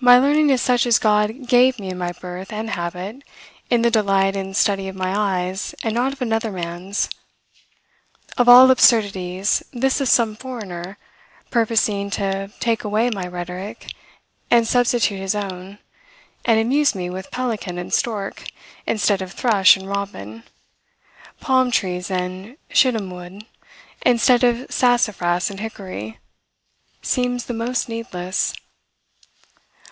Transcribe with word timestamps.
My 0.00 0.18
learning 0.18 0.50
is 0.50 0.60
such 0.60 0.84
as 0.84 0.98
God 0.98 1.48
gave 1.48 1.78
me 1.80 1.88
in 1.88 1.96
my 1.96 2.12
birth 2.12 2.52
and 2.52 2.68
habit, 2.68 3.22
in 3.70 3.80
the 3.80 3.90
delight 3.90 4.36
and 4.36 4.54
study 4.54 4.86
of 4.86 4.94
my 4.94 5.14
eyes, 5.18 5.74
and 5.82 5.94
not 5.94 6.12
of 6.12 6.20
another 6.20 6.52
man's. 6.52 7.08
Of 8.36 8.46
all 8.46 8.70
absurdities, 8.70 9.62
this 9.72 10.02
of 10.02 10.08
some 10.10 10.36
foreigner, 10.36 10.98
purposing 11.50 12.10
to 12.10 12.48
take 12.60 12.84
away 12.84 13.08
my 13.08 13.26
rhetoric, 13.26 13.92
and 14.50 14.68
substitute 14.68 15.20
his 15.20 15.34
own, 15.34 15.78
and 16.44 16.60
amuse 16.60 16.94
me 16.94 17.08
with 17.08 17.30
pelican 17.30 17.78
and 17.78 17.90
stork, 17.90 18.44
instead 18.86 19.22
of 19.22 19.32
thrush 19.32 19.74
and 19.74 19.88
robin; 19.88 20.42
palm 21.40 21.70
trees 21.70 22.10
and 22.10 22.58
shittim 22.68 23.08
wood, 23.10 23.46
instead 24.04 24.44
of 24.44 24.70
sassafras 24.70 25.48
and 25.48 25.60
hickory, 25.60 26.18
seems 27.00 27.46
the 27.46 27.54
most 27.54 27.88
needless." 27.88 28.52